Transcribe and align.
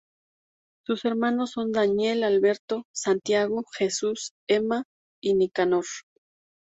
Sus 0.83 1.05
hermanos 1.05 1.51
son: 1.51 1.71
Daniel, 1.71 2.23
Alberto, 2.23 2.87
Santiago, 2.91 3.65
Jesús, 3.77 4.33
Emma 4.47 4.83
y 5.21 5.35
Nicanor. 5.35 5.85